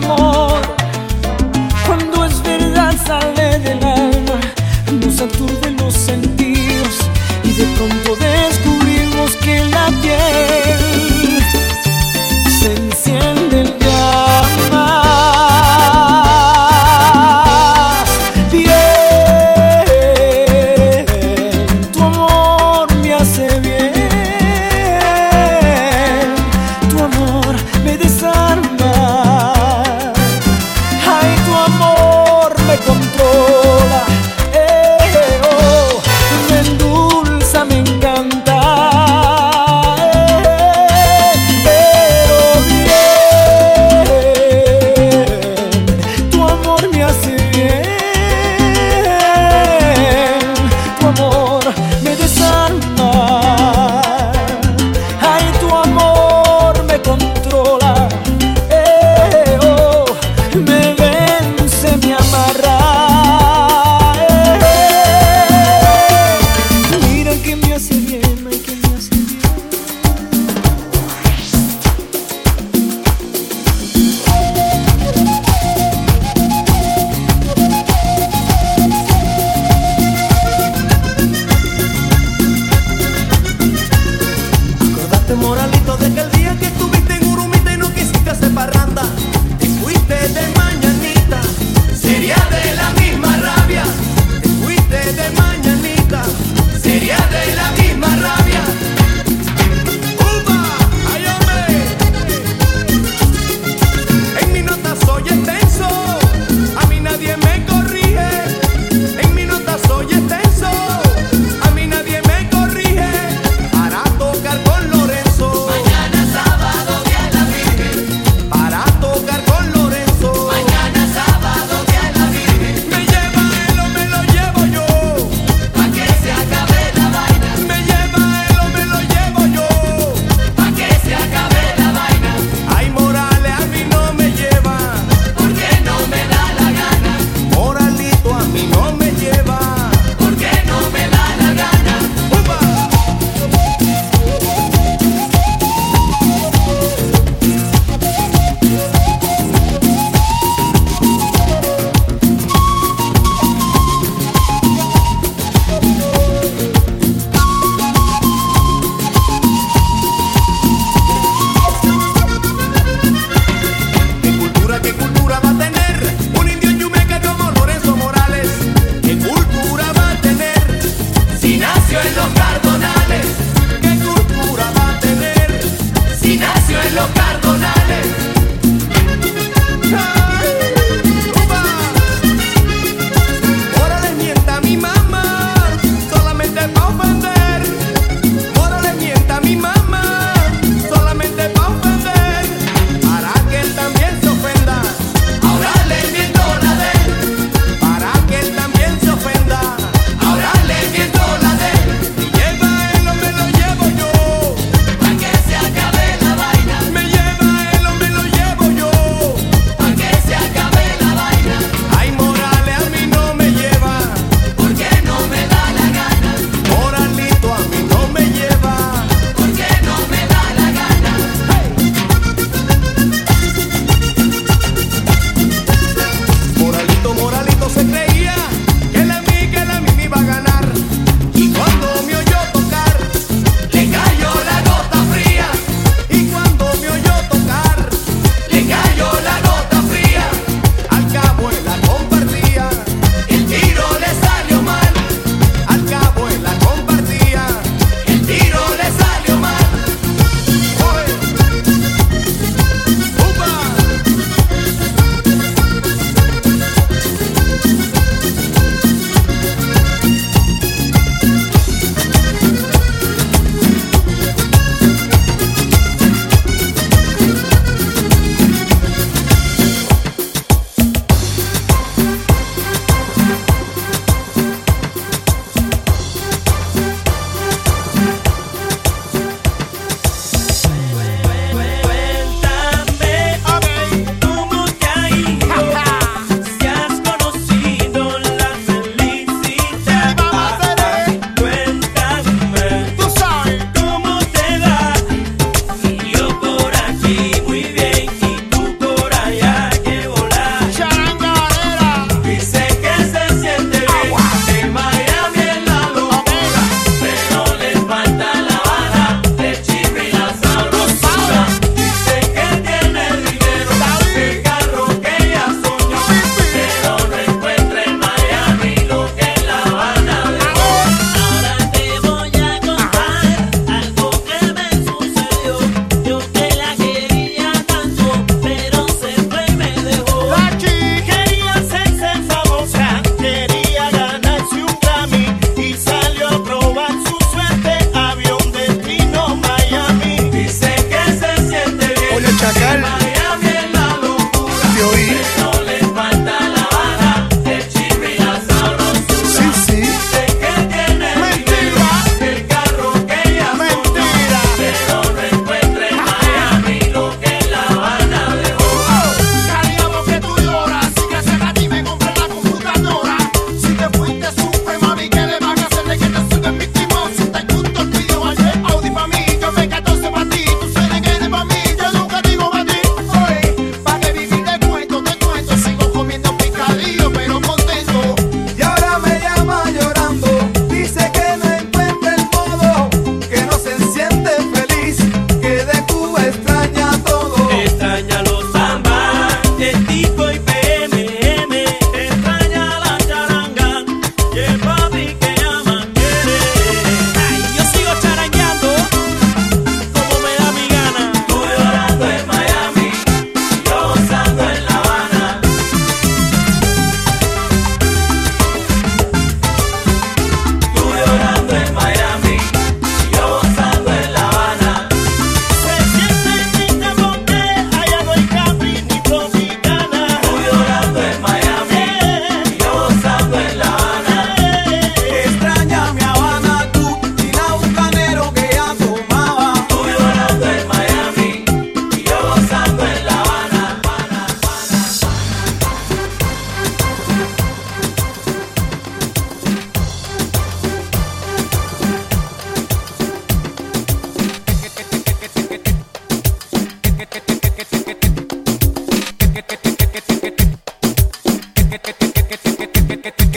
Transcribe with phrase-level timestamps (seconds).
[0.00, 0.43] de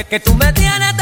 [0.10, 0.96] que tú me tienes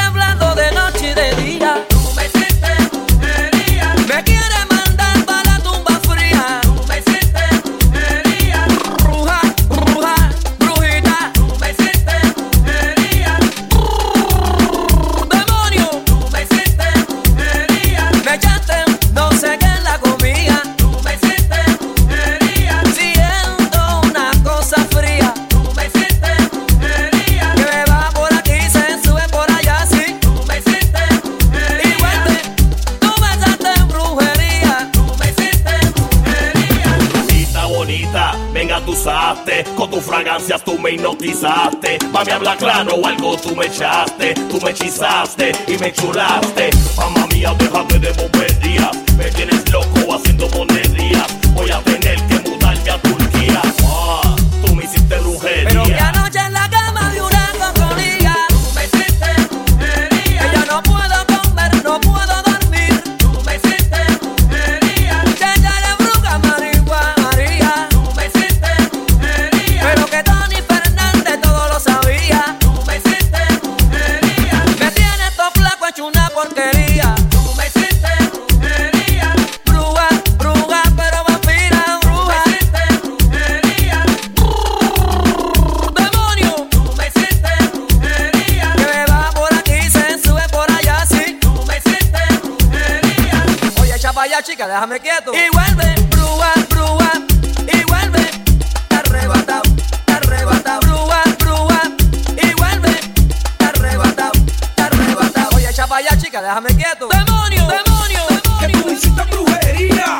[105.96, 107.08] para allá, chica, déjame quieto.
[107.08, 107.68] ¡Demonio!
[107.68, 108.20] ¡Demonio!
[108.28, 108.60] ¡Demonio!
[108.60, 110.20] ¡Que tú hiciste brujería!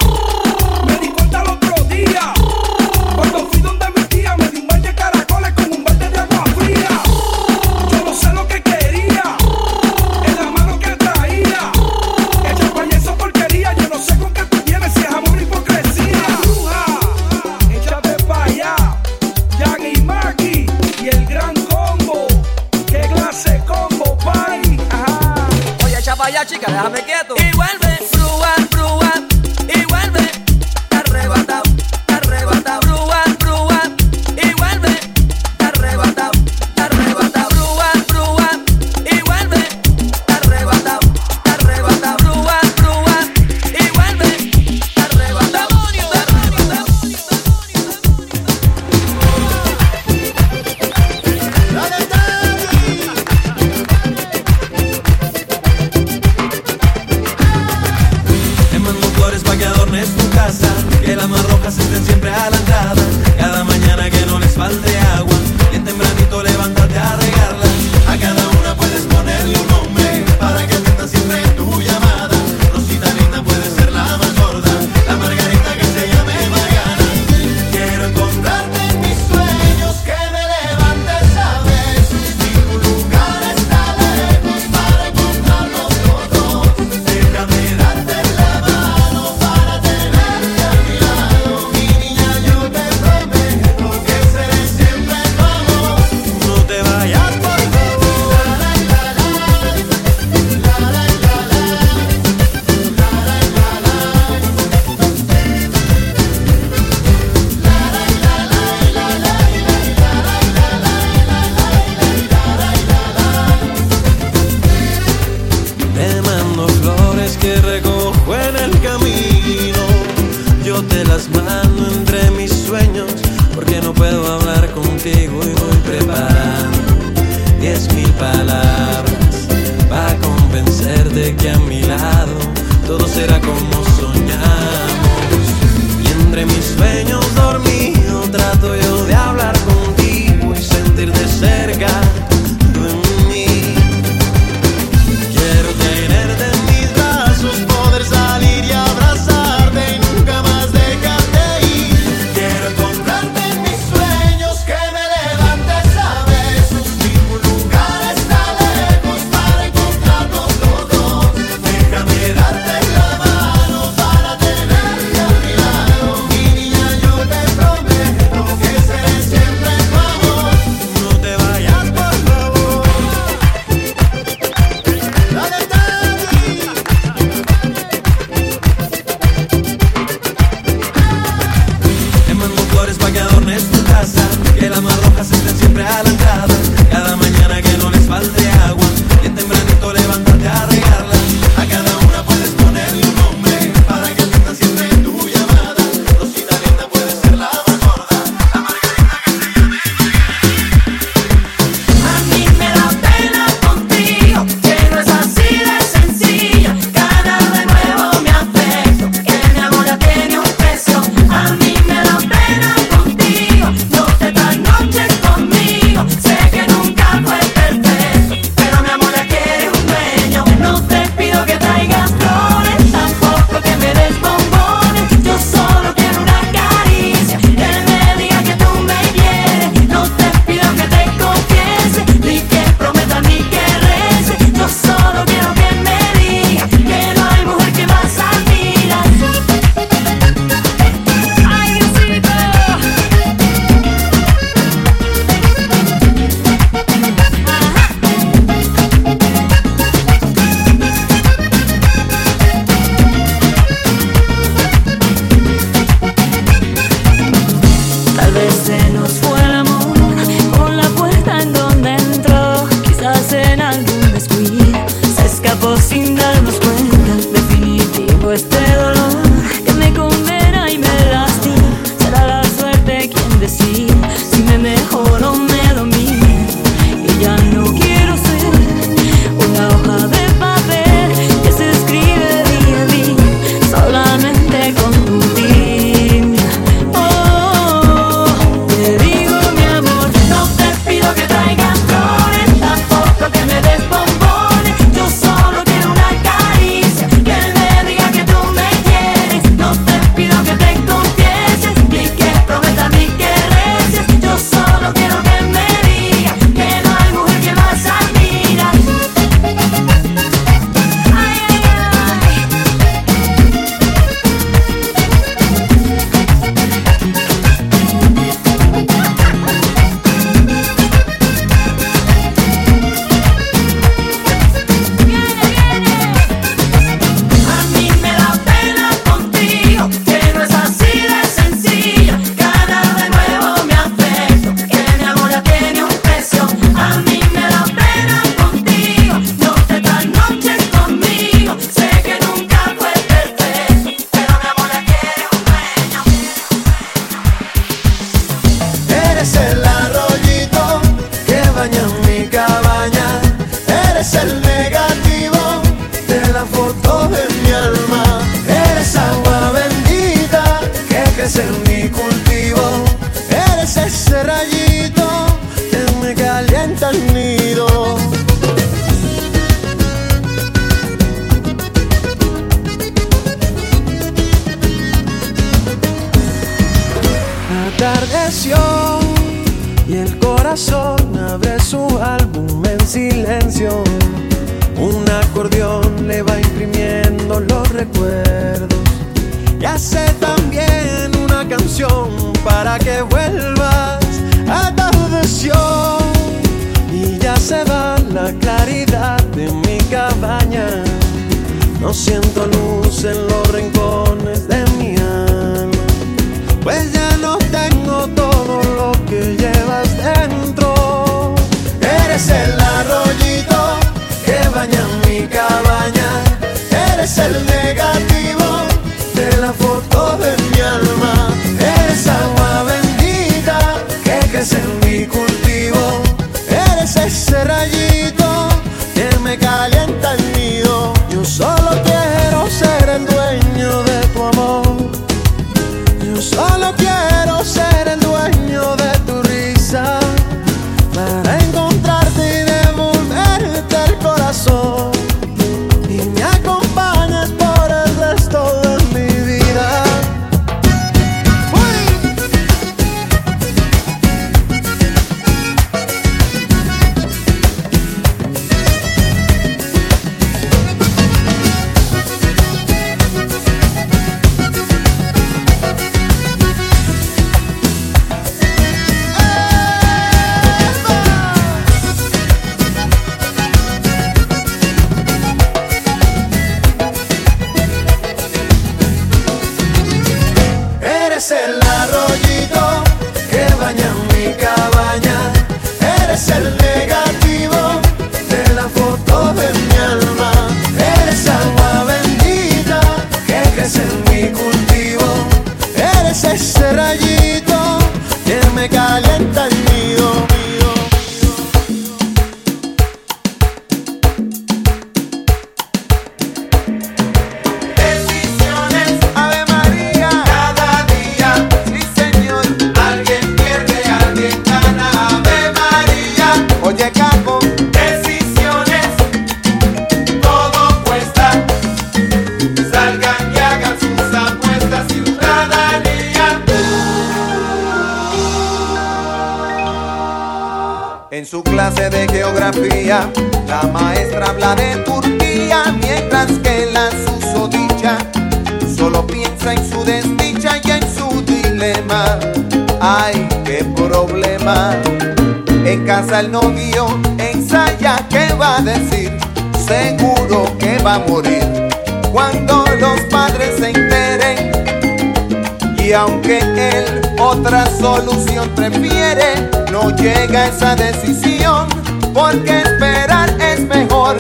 [556.26, 559.50] que él otra solución prefiere.
[559.72, 561.68] No llega a esa decisión,
[562.14, 564.18] porque esperar es mejor.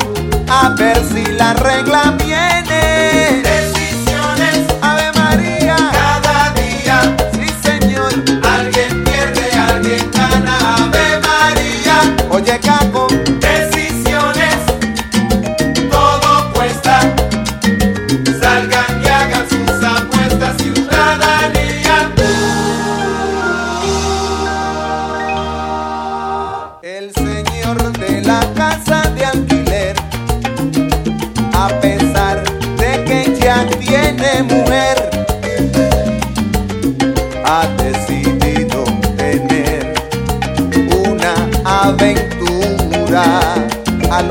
[0.47, 3.64] A ver si la regla viene.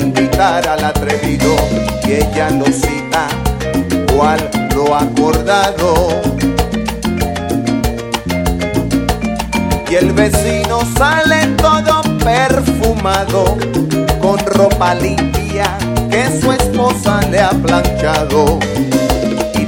[0.00, 1.54] invitar al atrevido
[2.04, 3.28] y ella lo cita
[4.14, 6.08] cual lo acordado.
[9.88, 13.56] Y el vecino sale todo perfumado
[14.20, 15.76] con ropa limpia
[16.10, 18.58] que su esposa le ha planchado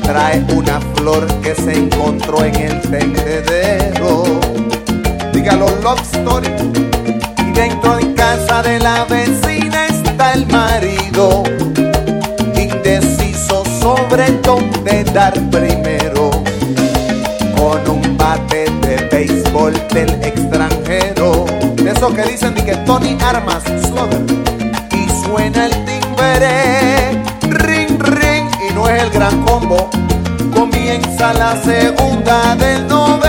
[0.03, 4.25] trae una flor que se encontró en el tendedero.
[5.33, 6.49] Dígalo, love story.
[7.39, 9.62] Y dentro de casa de la vecina
[11.13, 11.43] marido,
[12.57, 16.31] indeciso sobre dónde dar primero.
[17.57, 21.45] Con un bate de béisbol del extranjero.
[21.77, 24.23] De eso que dicen de que Tony Armas, Slugger.
[24.93, 26.03] Y suena el timbre
[28.75, 29.91] no es el gran combo.
[30.55, 33.22] Comienza la segunda del noveno.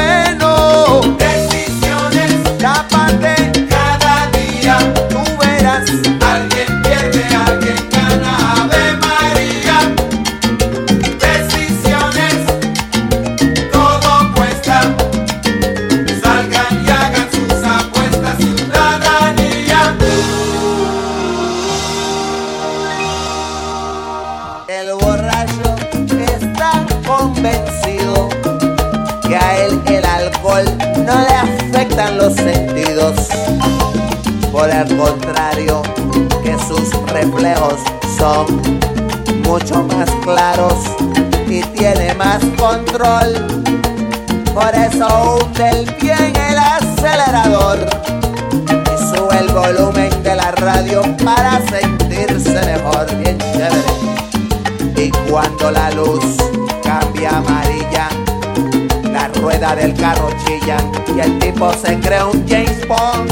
[61.71, 63.31] Se cree un James Bond.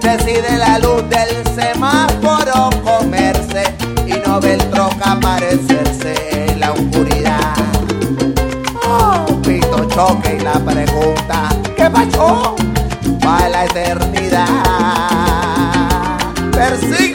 [0.00, 3.64] Decide la luz del semáforo comerse
[4.06, 7.54] y no ve el troca aparecerse en la oscuridad.
[8.86, 12.56] Oh, pito choque y la pregunta, ¿qué pasó?
[13.20, 14.46] Para la eternidad.
[16.52, 17.07] Persíguete,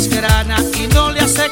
[0.00, 1.50] le desgrana y no le hace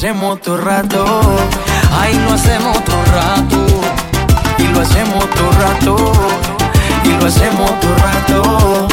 [0.00, 1.04] hacemos todo rato.
[2.00, 3.66] Ay, lo hacemos todo rato.
[4.56, 6.12] Y lo hacemos todo rato.
[7.04, 8.88] Y lo hacemos todo rato.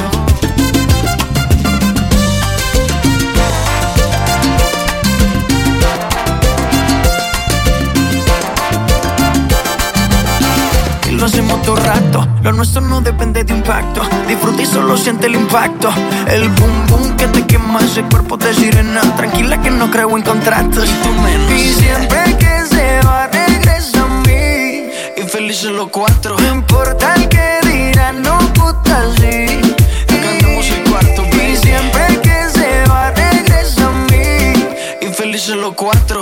[11.07, 12.27] Y lo hacemos todo rato.
[12.43, 14.01] Lo nuestro no depende de impacto.
[14.27, 15.89] Disfruta y solo siente el impacto.
[16.27, 19.01] El boom boom que te quema ese cuerpo de sirena.
[19.15, 20.89] Tranquila que no creo en contratos.
[20.89, 21.51] Y tú menos.
[21.51, 24.89] Y siempre que se va, regresa a mí.
[25.15, 26.35] Y felices los cuatro.
[26.39, 29.61] No importa el que dirán, no puta sí.
[30.07, 31.23] Cantamos el cuarto.
[31.31, 34.67] Y siempre que se va, regresa a mí.
[35.01, 36.21] Y felices los cuatro.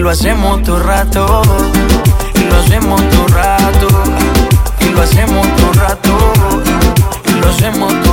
[0.00, 1.42] Lo hacemos todo rato.
[2.34, 3.88] Y lo hacemos todo rato.
[4.80, 6.32] Y lo hacemos todo rato.
[7.26, 8.07] Y lo hacemos todo rato.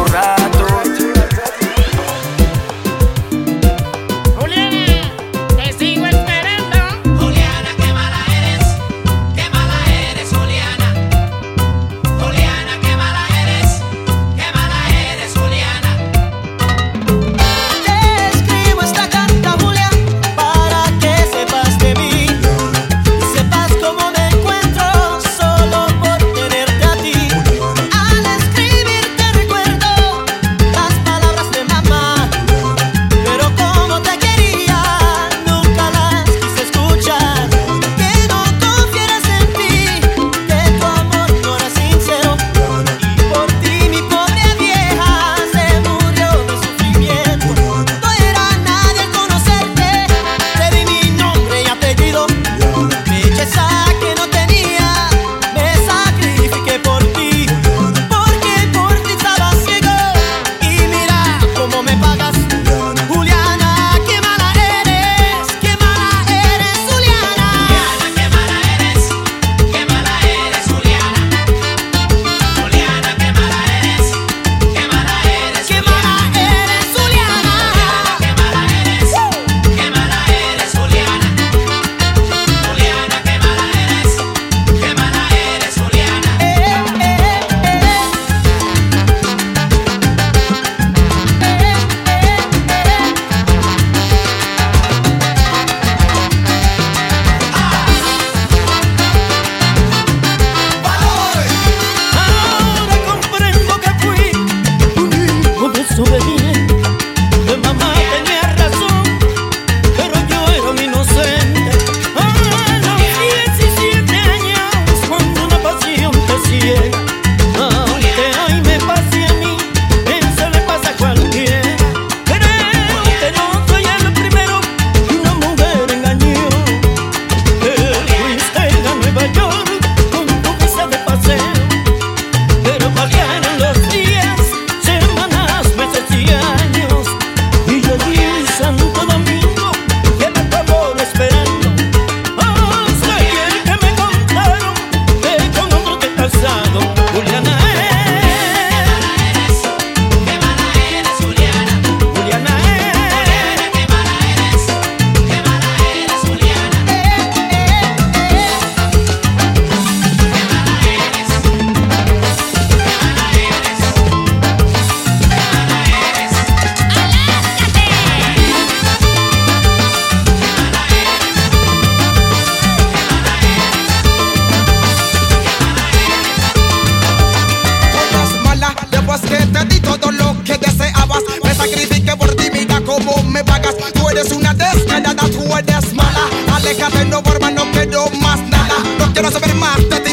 [184.76, 186.30] es nada, tú eres mala.
[186.56, 188.76] Aléjate, no vuelvas, no quiero más nada.
[189.00, 190.05] No quiero saber más de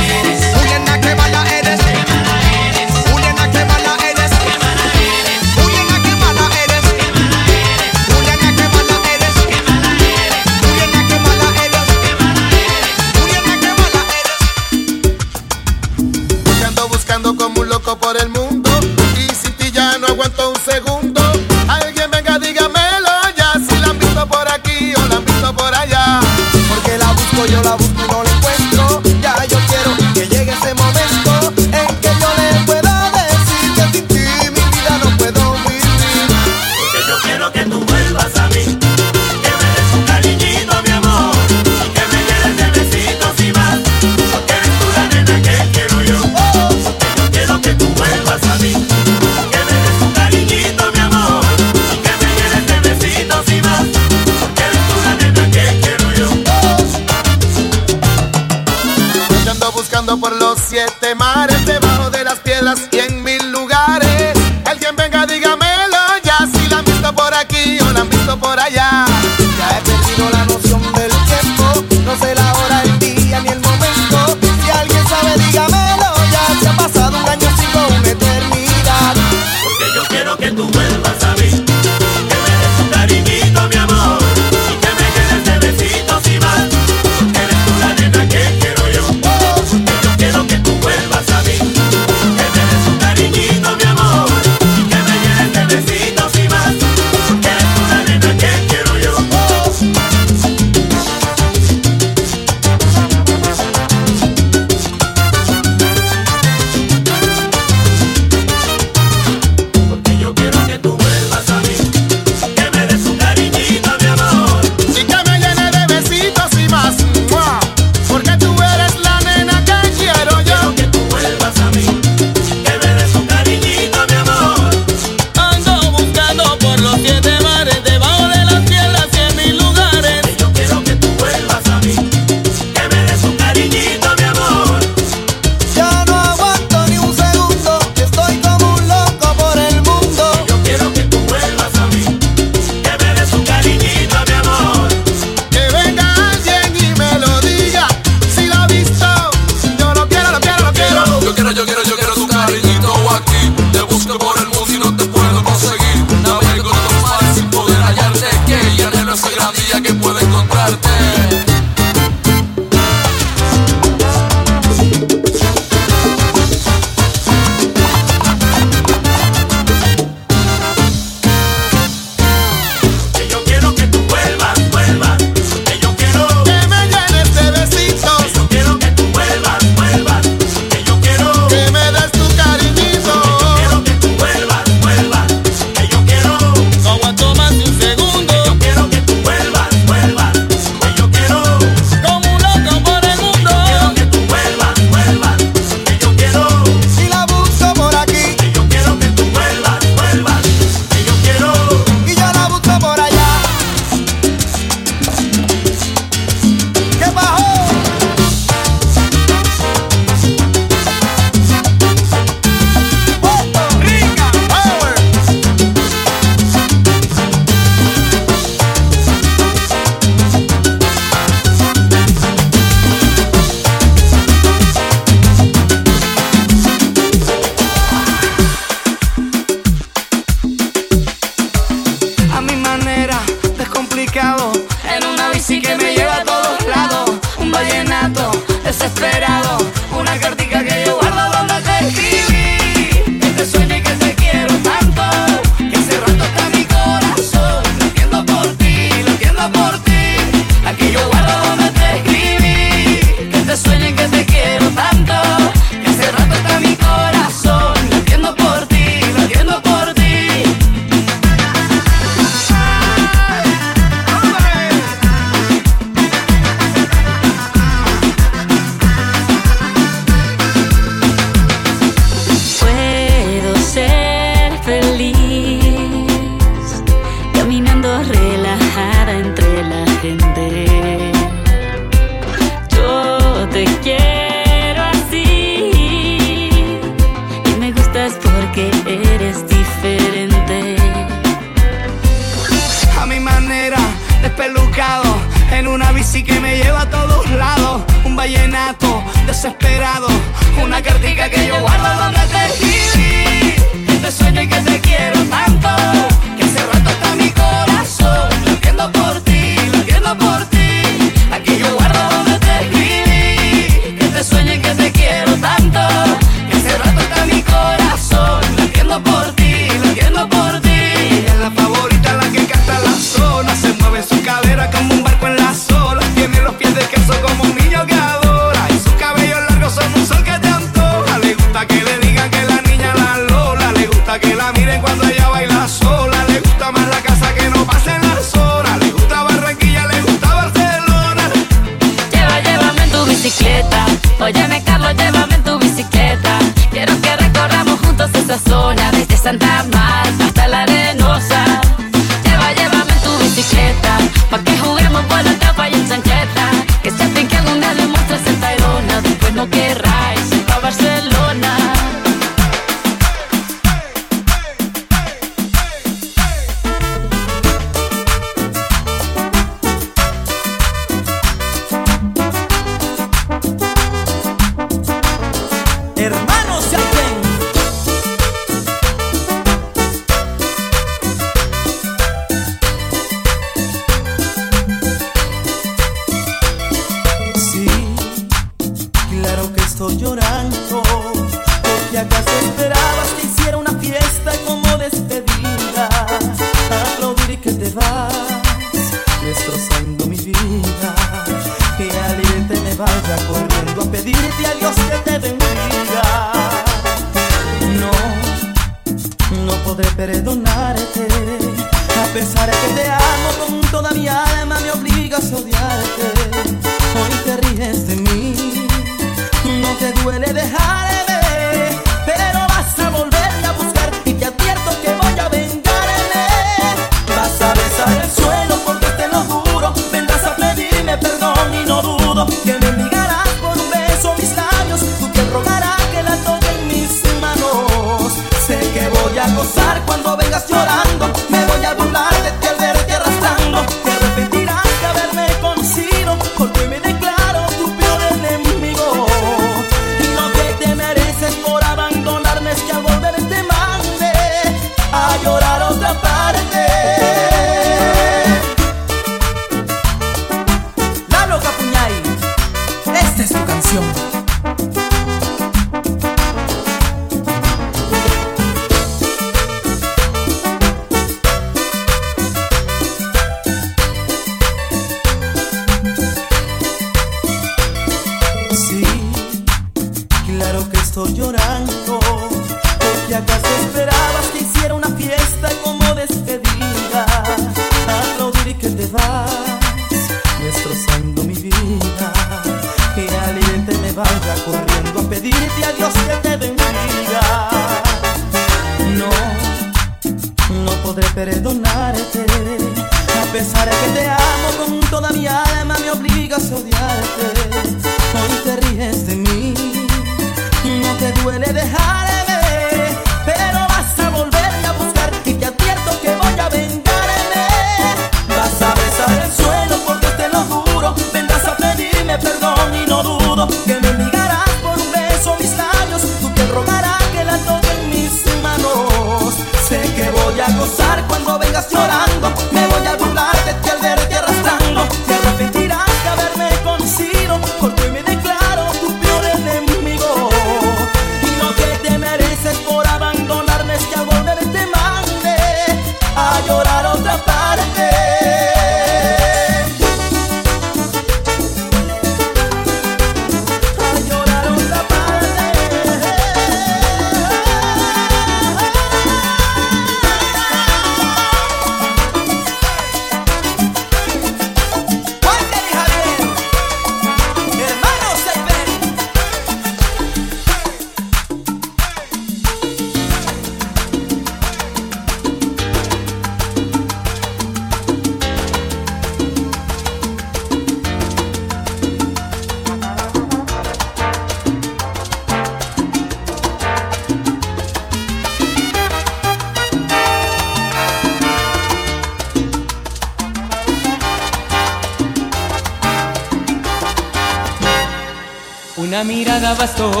[599.61, 600.00] bastó,